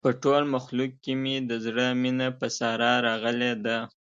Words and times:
په 0.07 0.11
ټول 0.23 0.43
مخلوق 0.55 0.91
کې 1.03 1.13
مې 1.21 1.35
د 1.49 1.51
زړه 1.65 1.85
مینه 2.01 2.27
په 2.39 2.47
ساره 2.57 2.91
راغلې 3.07 3.53
ده. 3.65 3.77